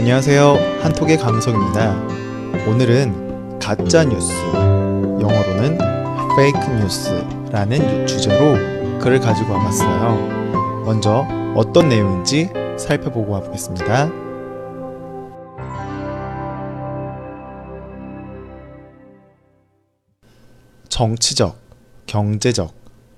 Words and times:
안녕하세요. 0.00 0.80
한톡의 0.80 1.18
강성입니다. 1.18 1.94
오늘은 2.66 3.58
가짜 3.58 4.02
뉴스, 4.02 4.32
영어로는 4.32 5.78
fake 6.32 6.62
news라는 6.70 8.06
주제로 8.06 8.54
글을 8.98 9.20
가지고 9.20 9.52
와봤어요. 9.52 10.84
먼저 10.86 11.26
어떤 11.54 11.90
내용인지 11.90 12.48
살펴보고 12.78 13.32
와보겠습니다. 13.32 14.10
정치적, 20.88 21.58
경제적, 22.06 22.72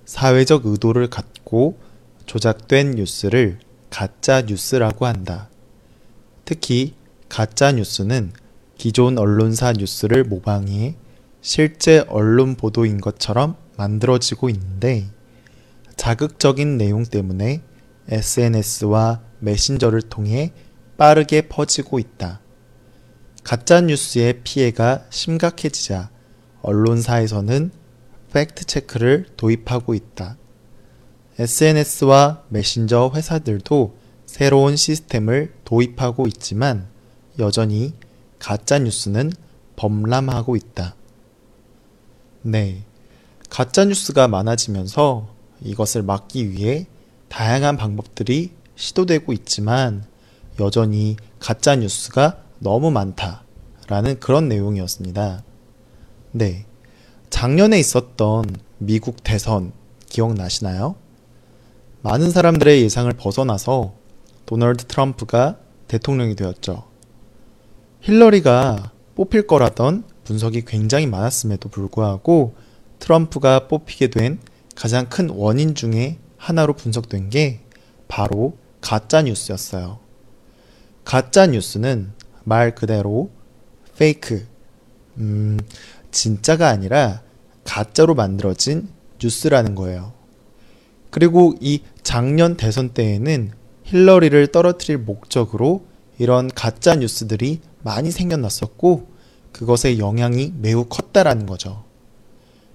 사회적 0.05 0.67
의도를 0.67 1.09
갖고 1.11 1.79
조작된 2.27 2.97
뉴스를 2.97 3.61
가짜 3.89 4.43
뉴스라고 4.43 5.07
한다. 5.07 5.49
특히 6.45 6.95
가짜 7.29 7.73
뉴스는 7.73 8.33
기존 8.77 9.19
언론사 9.19 9.73
뉴스를 9.73 10.25
모방해 10.25 10.97
실제 11.41 12.05
언론 12.09 12.55
보도인 12.57 13.01
것처럼 13.01 13.57
만들어지고 13.77 14.49
있는데 14.51 15.07
자극적인 15.97 16.79
내용 16.79 17.05
때문에 17.05 17.63
SNS와 18.09 19.23
메신저를 19.41 20.03
통해 20.03 20.53
빠르게 20.97 21.43
퍼지고 21.43 21.99
있다. 21.99 22.41
가짜 23.45 23.81
뉴스의 23.81 24.41
피해가 24.45 25.07
심각해지자 25.11 26.11
언론사에서는 26.63 27.71
fact 28.33 28.65
check를 28.65 29.27
도입하고 29.37 29.95
있다. 29.95 30.37
SNS와 31.39 32.45
메신저 32.49 33.11
회사들도 33.15 33.97
새로운 34.33 34.77
시스템을 34.77 35.53
도입하고 35.67 36.27
있지만 36.27 36.89
여전히 37.39 37.93
가짜 38.39 38.79
뉴스는 38.79 39.31
범람하고 39.77 40.57
있다. 40.57 40.95
네. 42.41 42.83
가짜 43.51 43.85
뉴스가 43.85 44.29
많아지면서 44.29 45.29
이것을 45.61 46.03
막기 46.03 46.51
위해 46.51 46.87
다양한 47.29 47.77
방법들이 47.77 48.53
시도되고 48.75 49.35
있지만 49.35 50.07
여전히 50.59 51.17
가짜 51.39 51.77
뉴스가 51.77 52.39
너무 52.59 52.91
많다라는 52.91 54.19
그런 54.19 54.49
내용이었습니다. 54.49 55.45
네. 56.31 56.65
작년에 57.29 57.79
있었던 57.79 58.47
미국 58.79 59.23
대선 59.23 59.75
기억나시나요? 60.09 60.95
많은 62.01 62.31
사람들의 62.31 62.81
예상을 62.83 63.13
벗어나서 63.13 64.01
도널드 64.47 64.85
트럼프가 64.85 65.59
대통령이 65.89 66.37
되었죠. 66.37 66.85
힐러리가 68.01 68.93
뽑힐 69.15 69.47
거라던 69.47 70.05
분석이 70.25 70.65
굉장히 70.65 71.07
많았음에도 71.07 71.69
불구하고 71.69 72.55
트럼프가 72.99 73.69
뽑히게 73.69 74.09
된 74.09 74.39
가장 74.75 75.09
큰 75.09 75.29
원인 75.31 75.75
중에 75.75 76.19
하나로 76.37 76.75
분석된 76.75 77.31
게 77.31 77.61
바로 78.09 78.57
가짜 78.81 79.23
뉴스였어요. 79.23 79.99
가짜 81.05 81.47
뉴스는 81.47 82.13
말 82.45 82.75
그대로 82.75 83.31
페이크, 83.97 84.47
음, 85.19 85.59
진짜가 86.11 86.69
아니라 86.69 87.23
가짜로 87.65 88.15
만들어진 88.15 88.89
뉴스라는 89.23 89.75
거예요. 89.75 90.13
그리고 91.11 91.55
이 91.61 91.83
작년 92.03 92.57
대선 92.57 92.91
때에는 92.91 93.53
힐러리를 93.93 94.47
떨어뜨릴 94.47 94.99
목적으로 94.99 95.85
이런 96.19 96.49
가짜 96.49 96.95
뉴스들이 96.95 97.61
많이 97.83 98.11
생겨났었고 98.11 99.09
그것의 99.53 99.99
영향이 99.99 100.55
매우 100.59 100.87
컸다라는 100.87 101.45
거죠. 101.45 101.85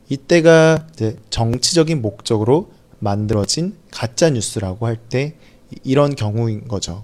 이때가 0.09 0.87
정치적인 1.31 2.03
목적으로 2.03 2.71
만들어진 2.99 3.75
가짜 3.91 4.29
뉴스라고 4.29 4.85
할 4.85 4.97
때 5.09 5.35
이런 5.83 6.15
경우인 6.15 6.67
거죠. 6.67 7.03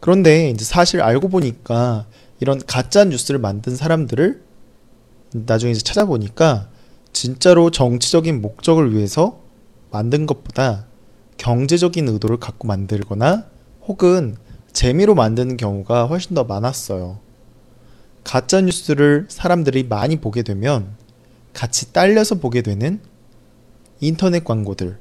그런데 0.00 0.54
사실 0.58 1.00
알고 1.00 1.28
보니까 1.28 2.06
이런 2.38 2.60
가짜 2.66 3.04
뉴스를 3.04 3.40
만든 3.40 3.76
사람들을 3.76 4.42
나중에 5.32 5.72
이제 5.72 5.80
찾아보니까 5.80 6.68
진짜로 7.12 7.70
정치적인 7.70 8.42
목적을 8.42 8.94
위해서 8.94 9.40
만든 9.90 10.26
것보다 10.26 10.86
경제적인 11.38 12.08
의도를 12.08 12.36
갖고 12.38 12.68
만들거나 12.68 13.46
혹은 13.86 14.36
재미로 14.72 15.14
만드는 15.14 15.56
경우가 15.56 16.06
훨씬 16.06 16.34
더 16.34 16.44
많았어요. 16.44 17.18
가짜 18.22 18.60
뉴스를 18.60 19.26
사람들이 19.28 19.84
많이 19.84 20.16
보게 20.16 20.42
되면 20.42 20.94
같이 21.54 21.92
딸려서 21.92 22.36
보게 22.36 22.60
되는 22.60 23.00
인터넷 24.00 24.44
광고들. 24.44 24.98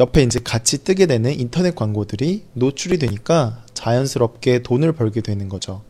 옆에 0.00 0.22
이제 0.22 0.40
같이 0.42 0.82
뜨게 0.82 1.06
되는 1.06 1.32
인터넷 1.38 1.76
광고들이 1.76 2.44
노출이 2.54 2.98
되니까 2.98 3.62
자연스럽게 3.74 4.64
돈을 4.64 4.92
벌게 4.92 5.20
되는 5.20 5.48
거죠. 5.48 5.82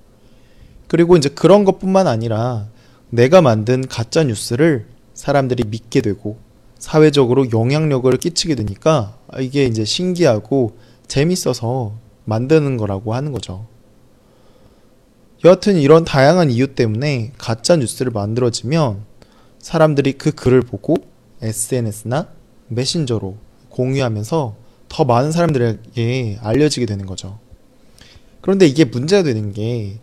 그리고 0.89 1.17
이제 1.17 1.31
그런 1.31 1.65
것뿐만 1.65 2.07
아니라 2.07 2.69
내가 3.09 3.41
만든 3.41 3.87
가짜 3.89 4.25
뉴스를 4.25 4.87
사람들이 5.15 5.65
믿게 5.69 6.03
되고 6.03 6.37
사회적으로 6.85 7.51
영향력을 7.51 8.15
끼치게 8.15 8.57
되니까 8.57 9.17
이게 9.41 9.65
이제 9.65 9.87
신기하고 9.87 10.77
재밌어서 11.09 11.95
만드는 12.27 12.77
거라고 12.77 13.15
하는 13.15 13.33
거죠. 13.33 13.67
여하튼 15.47 15.79
이런 15.79 16.05
다양한 16.05 16.51
이유 16.51 16.75
때문에 16.75 17.33
가짜 17.39 17.77
뉴스를 17.77 18.13
만들어지면 18.13 19.03
사람들이 19.61 20.13
그 20.13 20.33
글을 20.33 20.61
보고 20.61 20.97
SNS나 21.41 22.29
메신저로 22.69 23.35
공유하면서 23.71 24.55
더 24.91 25.05
많은 25.05 25.33
사람들에게 25.33 26.39
알려지게 26.43 26.85
되는 26.85 27.07
거죠. 27.07 27.39
그런데 28.43 28.67
이게 28.67 28.85
문제가 28.85 29.23
되는 29.23 29.55
게 29.55 30.01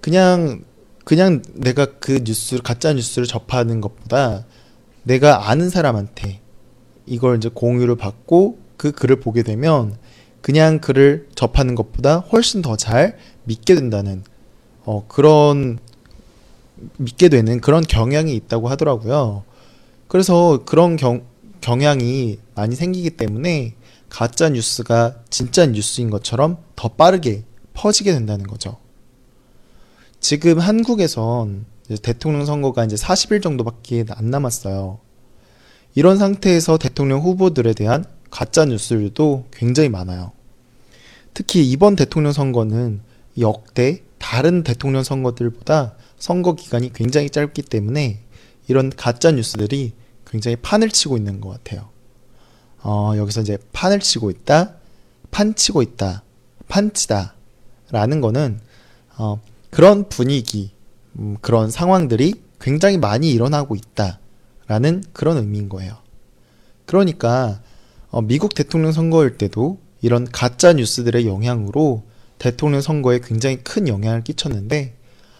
그냥 0.00 0.64
그냥 1.04 1.42
내가 1.52 1.98
그 1.98 2.24
뉴스 2.24 2.58
가짜 2.62 2.94
뉴스를 2.94 3.28
접하는 3.28 3.82
것보다 3.82 4.46
내가 5.06 5.48
아는 5.48 5.70
사람한테 5.70 6.40
이걸 7.06 7.36
이제 7.36 7.48
공유를 7.48 7.94
받고 7.94 8.58
그 8.76 8.90
글을 8.90 9.20
보게 9.20 9.44
되면 9.44 9.96
그냥 10.42 10.80
글을 10.80 11.28
접하는 11.36 11.76
것보다 11.76 12.18
훨씬 12.18 12.60
더 12.60 12.76
잘 12.76 13.16
믿게 13.44 13.76
된다는 13.76 14.24
어, 14.84 15.06
그런 15.06 15.78
믿게 16.96 17.28
되는 17.28 17.60
그런 17.60 17.84
경향이 17.84 18.34
있다고 18.34 18.68
하더라고요. 18.68 19.44
그래서 20.08 20.64
그런 20.64 20.96
경, 20.96 21.24
경향이 21.60 22.38
많이 22.56 22.74
생기기 22.74 23.10
때문에 23.10 23.76
가짜 24.08 24.48
뉴스가 24.48 25.20
진짜 25.30 25.66
뉴스인 25.66 26.10
것처럼 26.10 26.58
더 26.74 26.88
빠르게 26.88 27.44
퍼지게 27.74 28.12
된다는 28.12 28.46
거죠. 28.46 28.76
지금 30.18 30.58
한국에선 30.58 31.64
대통령 32.02 32.44
선거가 32.44 32.84
이제 32.84 32.96
40일 32.96 33.42
정도밖에 33.42 34.04
안 34.10 34.30
남았어요. 34.30 34.98
이런 35.94 36.18
상태에서 36.18 36.78
대통령 36.78 37.20
후보들에 37.20 37.72
대한 37.72 38.04
가짜 38.30 38.64
뉴스들도 38.64 39.46
굉장히 39.52 39.88
많아요. 39.88 40.32
특히 41.32 41.68
이번 41.70 41.96
대통령 41.96 42.32
선거는 42.32 43.00
역대 43.38 44.02
다른 44.18 44.62
대통령 44.62 45.02
선거들보다 45.02 45.94
선거 46.18 46.54
기간이 46.54 46.92
굉장히 46.92 47.30
짧기 47.30 47.62
때문에 47.62 48.20
이런 48.68 48.90
가짜 48.90 49.30
뉴스들이 49.30 49.92
굉장히 50.26 50.56
판을 50.56 50.90
치고 50.90 51.16
있는 51.16 51.40
것 51.40 51.50
같아요. 51.50 51.88
어, 52.82 53.12
여기서 53.16 53.42
이제 53.42 53.58
판을 53.72 54.00
치고 54.00 54.30
있다, 54.30 54.76
판 55.30 55.54
치고 55.54 55.82
있다, 55.82 56.22
판치다 56.68 57.34
라는 57.90 58.20
거는 58.20 58.60
어, 59.18 59.40
그런 59.70 60.08
분위기, 60.08 60.72
음, 61.18 61.36
그런 61.40 61.70
상황들이 61.70 62.34
굉장히 62.60 62.98
많이 62.98 63.30
일어나고 63.32 63.76
있다라는 63.76 65.04
그런 65.12 65.36
의미인 65.38 65.68
거예요. 65.68 65.96
그러니까 66.86 67.60
어, 68.10 68.22
미국 68.22 68.54
대통령 68.54 68.92
선거일 68.92 69.36
때도 69.38 69.78
이런 70.02 70.24
가짜 70.30 70.72
뉴스들의 70.72 71.26
영향으로 71.26 72.04
대통령 72.38 72.80
선거에 72.80 73.20
굉장히 73.20 73.58
큰 73.58 73.88
영향을 73.88 74.22
끼쳤는데 74.22 74.94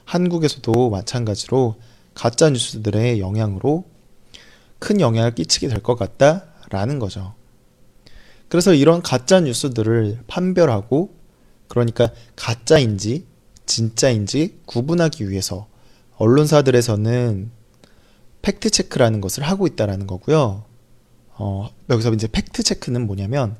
한국에서도 0.04 0.90
마찬가지로 0.90 1.76
가짜 2.14 2.50
뉴스들의 2.50 3.20
영향으로 3.20 3.84
큰 4.78 5.00
영향을 5.00 5.34
끼치게 5.34 5.68
될 5.68 5.82
것 5.82 5.96
같다라는 5.96 6.98
거죠. 6.98 7.34
그래서 8.48 8.72
이런 8.72 9.02
가짜 9.02 9.40
뉴스들을 9.40 10.20
판별하고 10.26 11.14
그러니까 11.68 12.10
가짜인지 12.36 13.26
진짜인지 13.66 14.60
구분하기 14.66 15.28
위해서 15.28 15.68
언론사들에서는 16.16 17.50
fact 18.42 18.70
check라는 18.70 19.20
것을 19.20 19.42
하고 19.42 19.66
있다라는 19.66 20.06
거고요. 20.06 20.64
어, 21.38 21.68
여기서 21.90 22.12
이제 22.14 22.28
fact 22.30 22.62
check는 22.62 23.06
뭐냐면 23.06 23.56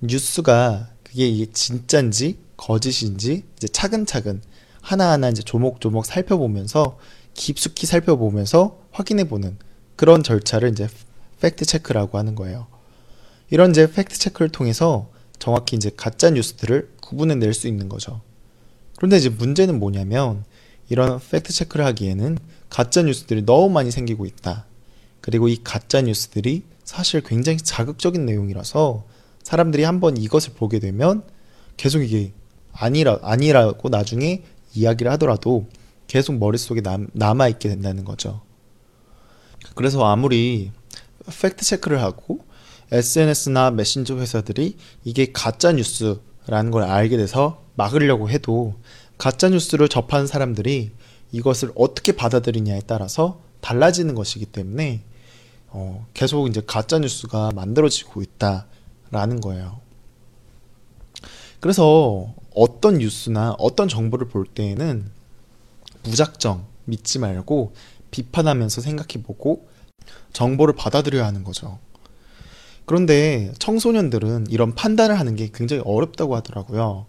뉴스가 0.00 0.88
그게 1.04 1.28
이게 1.28 1.52
진짜인지 1.52 2.38
거짓인지 2.56 3.44
이제 3.56 3.68
차근차근 3.68 4.42
하나하나 4.80 5.28
이제 5.28 5.42
조목조목 5.42 6.04
살펴보면서 6.06 6.98
깊숙이 7.34 7.86
살펴보면서 7.86 8.80
확인해보는 8.90 9.58
그런 9.96 10.22
절차를 10.22 10.70
이제 10.70 10.88
fact 11.40 11.64
check라고 11.64 12.18
하는 12.18 12.34
거예요. 12.34 12.66
이런 13.50 13.70
이제 13.70 13.90
fact 13.90 14.18
check를 14.18 14.48
통해서 14.48 15.10
정확히 15.38 15.76
이제 15.76 15.90
가짜 15.96 16.30
뉴스들을 16.30 16.94
구분해 17.00 17.34
낼 17.34 17.52
수 17.52 17.68
있는 17.68 17.88
거죠. 17.88 18.22
그런데 19.02 19.16
이제 19.16 19.28
문제는 19.30 19.80
뭐냐면 19.80 20.44
이런 20.88 21.18
fact 21.18 21.52
check를 21.52 21.84
하기에는 21.86 22.38
가짜 22.70 23.02
뉴스들이 23.02 23.44
너무 23.44 23.68
많이 23.68 23.90
생기고 23.90 24.26
있다. 24.26 24.64
그리고 25.20 25.48
이 25.48 25.56
가짜 25.64 26.02
뉴스들이 26.02 26.62
사실 26.84 27.20
굉장히 27.20 27.58
자극적인 27.58 28.24
내용이라서 28.24 29.04
사람들이 29.42 29.82
한번 29.82 30.16
이것을 30.16 30.52
보게 30.54 30.78
되면 30.78 31.24
계속 31.76 32.00
이게 32.00 32.32
아니라 32.72 33.18
아니라고 33.22 33.88
나중에 33.88 34.44
이야기를 34.72 35.10
하더라도 35.12 35.66
계속 36.06 36.38
머릿속에 36.38 36.80
남, 36.80 37.08
남아 37.12 37.48
있게 37.48 37.70
된다는 37.70 38.04
거죠. 38.04 38.42
그래서 39.74 40.04
아무리 40.06 40.70
fact 41.26 41.64
check를 41.64 42.00
하고 42.00 42.38
SNS나 42.92 43.72
메신저 43.72 44.18
회사들이 44.18 44.76
이게 45.02 45.32
가짜 45.32 45.72
뉴스라는 45.72 46.70
걸 46.70 46.84
알게 46.84 47.16
돼서 47.16 47.64
막으려고 47.82 48.30
해도 48.30 48.74
가짜 49.18 49.48
뉴스를 49.48 49.88
접하는 49.88 50.28
사람들이 50.28 50.92
이것을 51.32 51.72
어떻게 51.74 52.12
받아들이냐에 52.12 52.82
따라서 52.86 53.40
달라지는 53.60 54.14
것이기 54.14 54.46
때문에 54.46 55.02
어, 55.68 56.06
계속 56.14 56.48
이제 56.48 56.62
가짜 56.64 56.98
뉴스가 56.98 57.50
만들어지고 57.54 58.22
있다라는 58.22 59.40
거예요. 59.40 59.80
그래서 61.58 62.32
어떤 62.54 62.98
뉴스나 62.98 63.56
어떤 63.58 63.88
정보를 63.88 64.28
볼 64.28 64.46
때에는 64.46 65.10
무작정 66.04 66.66
믿지 66.84 67.18
말고 67.18 67.72
비판하면서 68.10 68.80
생각해보고 68.80 69.68
정보를 70.32 70.74
받아들여야 70.74 71.24
하는 71.24 71.42
거죠. 71.42 71.78
그런데 72.84 73.52
청소년들은 73.58 74.48
이런 74.50 74.74
판단을 74.74 75.18
하는 75.18 75.34
게 75.34 75.50
굉장히 75.52 75.82
어렵다고 75.84 76.36
하더라고요. 76.36 77.06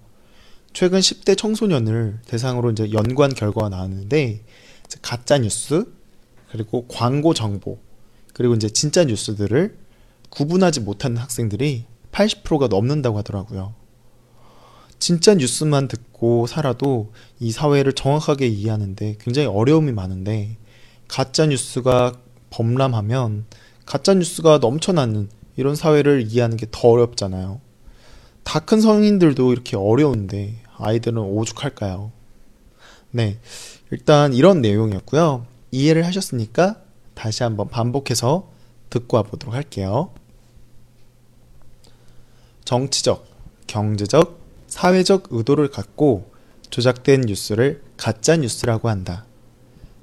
최근 0.73 0.99
10대 0.99 1.37
청소년을 1.37 2.19
대상으로 2.25 2.71
이제 2.71 2.91
연구한 2.91 3.33
결과가 3.33 3.69
나왔는데 3.69 4.41
가짜 5.01 5.37
뉴스 5.37 5.85
그리고 6.51 6.85
광고 6.87 7.33
정보 7.33 7.79
그리고 8.33 8.55
이제 8.55 8.69
진짜 8.69 9.03
뉴스들을 9.03 9.77
구분하지 10.29 10.81
못하는 10.81 11.17
학생들이 11.17 11.85
80%가 12.11 12.67
넘는다고 12.67 13.17
하더라고요. 13.19 13.75
진짜 14.97 15.35
뉴스만 15.35 15.87
듣고 15.87 16.47
살아도 16.47 17.11
이 17.39 17.51
사회를 17.51 17.93
정확하게 17.93 18.47
이해하는데 18.47 19.17
굉장히 19.19 19.47
어려움이 19.47 19.91
많은데 19.91 20.57
가짜 21.07 21.45
뉴스가 21.45 22.13
범람하면 22.49 23.45
가짜 23.85 24.13
뉴스가 24.13 24.59
넘쳐나는 24.59 25.29
이런 25.57 25.75
사회를 25.75 26.25
이해하는 26.27 26.57
게 26.57 26.67
더 26.71 26.89
어렵잖아요. 26.89 27.61
다 28.43 28.59
큰 28.59 28.81
성인들도 28.81 29.51
이렇게 29.53 29.75
어려운데 29.77 30.62
아이들은 30.77 31.17
오죽할까요? 31.17 32.11
네. 33.11 33.37
일단 33.91 34.33
이런 34.33 34.61
내용이었고요. 34.61 35.45
이해를 35.71 36.05
하셨으니까 36.05 36.77
다시 37.13 37.43
한번 37.43 37.69
반복해서 37.69 38.49
듣고 38.89 39.17
와보도록 39.17 39.53
할게요. 39.53 40.11
정치적, 42.65 43.25
경제적, 43.67 44.39
사회적 44.67 45.27
의도를 45.29 45.69
갖고 45.69 46.31
조작된 46.69 47.21
뉴스를 47.21 47.83
가짜 47.97 48.35
뉴스라고 48.35 48.89
한다. 48.89 49.25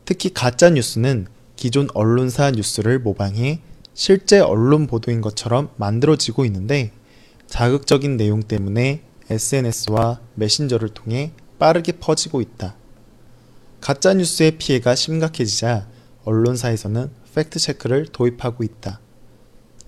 특히 0.05 0.33
가짜 0.33 0.71
뉴스는 0.71 1.27
기존 1.57 1.89
언론사 1.95 2.53
뉴스를 2.53 3.01
모방해 3.01 3.61
실제 3.95 4.39
언론 4.39 4.87
보도인 4.87 5.21
것처럼 5.21 5.71
만들어지고 5.77 6.45
있는데 6.45 6.93
자극적인 7.49 8.17
내용 8.17 8.43
때문에 8.43 9.03
SNS와 9.31 10.21
메신저를 10.35 10.89
통해 10.91 11.33
빠르게 11.59 11.93
퍼지고 11.93 12.41
있다. 12.41 12.75
가짜 13.81 14.13
뉴스의 14.13 14.59
피해가 14.59 14.97
심각해지자 14.97 15.87
언론사에서는 16.25 17.11
팩트 17.35 17.61
체크를 17.61 18.07
도입하고 18.07 18.65
있다. 18.65 19.01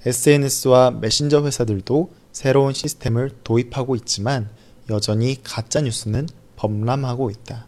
SNS와 0.07 0.93
메신저 0.93 1.45
회사들도 1.45 2.13
새로운 2.31 2.73
시스템을 2.73 3.31
도입하고 3.45 3.97
있지만 3.97 4.49
여전히 4.91 5.43
가짜 5.43 5.81
뉴스는 5.81 6.29
범람하고 6.57 7.31
있다. 7.31 7.67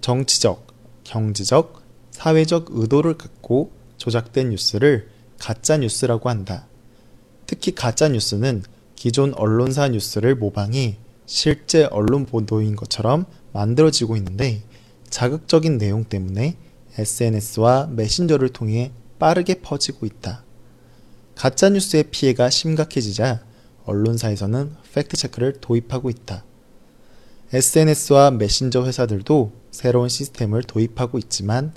정치적, 0.00 0.66
경제적, 1.04 1.82
사회적 2.10 2.68
의도를 2.70 3.18
갖고 3.18 3.70
조작된 3.98 4.50
뉴스를 4.50 5.10
가짜 5.38 5.76
뉴스라고 5.76 6.28
한다. 6.28 6.66
특히 7.46 7.74
가짜 7.74 8.08
뉴스는 8.08 8.62
기존 8.96 9.34
언론사 9.34 9.88
뉴스를 9.88 10.34
모방해 10.34 10.98
실제 11.26 11.84
언론 11.84 12.26
보도인 12.26 12.74
것처럼 12.74 13.26
만들어지고 13.52 14.16
있는데 14.16 14.62
자극적인 15.08 15.78
내용 15.78 16.04
때문에 16.04 16.56
SNS와 16.98 17.88
메신저를 17.92 18.48
통해 18.48 18.90
빠르게 19.18 19.60
퍼지고 19.60 20.06
있다. 20.06 20.44
가짜 21.34 21.68
뉴스의 21.68 22.04
피해가 22.10 22.50
심각해지자 22.50 23.44
언론사에서는 23.84 24.72
fact 24.94 25.14
check를 25.14 25.60
도입하고 25.60 26.10
있다. 26.10 26.44
SNS와 27.52 28.32
메신저 28.32 28.84
회사들도 28.84 29.52
새로운 29.70 30.08
시스템을 30.08 30.62
도입하고 30.64 31.18
있지만 31.18 31.72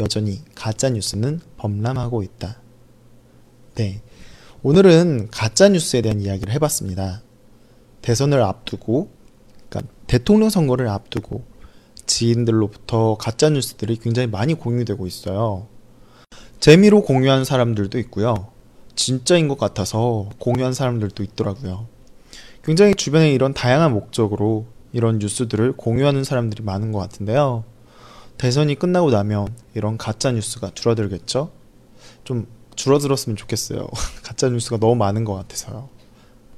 여전히 0.00 0.42
가짜 0.54 0.90
뉴스는 0.90 1.40
범람하고 1.56 2.22
있다. 2.22 2.60
네. 3.76 4.02
오늘은 4.66 5.28
가짜 5.30 5.68
뉴스에 5.68 6.00
대한 6.00 6.22
이야기를 6.22 6.50
해봤습니다. 6.54 7.20
대선을 8.00 8.40
앞두고, 8.40 9.10
그러니까 9.68 9.92
대통령 10.06 10.48
선거를 10.48 10.88
앞두고 10.88 11.44
지인들로부터 12.06 13.18
가짜 13.20 13.50
뉴스들이 13.50 13.98
굉장히 13.98 14.26
많이 14.26 14.54
공유되고 14.54 15.06
있어요. 15.06 15.66
재미로 16.60 17.02
공유하는 17.02 17.44
사람들도 17.44 17.98
있고요. 17.98 18.52
진짜인 18.96 19.48
것 19.48 19.58
같아서 19.58 20.30
공유한 20.38 20.72
사람들도 20.72 21.22
있더라고요. 21.22 21.86
굉장히 22.64 22.94
주변에 22.94 23.32
이런 23.32 23.52
다양한 23.52 23.92
목적으로 23.92 24.64
이런 24.94 25.18
뉴스들을 25.18 25.72
공유하는 25.72 26.24
사람들이 26.24 26.62
많은 26.62 26.90
것 26.90 27.00
같은데요. 27.00 27.64
대선이 28.38 28.76
끝나고 28.76 29.10
나면 29.10 29.54
이런 29.74 29.98
가짜 29.98 30.32
뉴스가 30.32 30.70
줄어들겠죠? 30.72 31.50
좀 32.24 32.46
줄어들었으면 32.76 33.36
좋겠어요. 33.36 33.86
가짜 34.22 34.48
뉴스가 34.48 34.78
너무 34.78 34.94
많은 34.96 35.24
것 35.24 35.34
같아서요. 35.34 35.88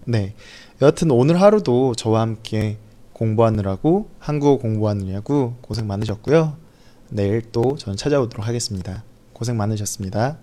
네. 0.04 0.34
여하튼 0.82 1.10
오늘 1.10 1.40
하루도 1.40 1.94
저와 1.94 2.20
함께 2.20 2.78
공부하느라고 3.12 4.10
한국어 4.18 4.58
공부하느냐고 4.58 5.56
고생 5.62 5.86
많으셨고요. 5.86 6.56
내일 7.08 7.42
또 7.52 7.76
저는 7.76 7.96
찾아오도록 7.96 8.46
하겠습니다. 8.46 9.04
고생 9.32 9.56
많으셨습니다. 9.56 10.38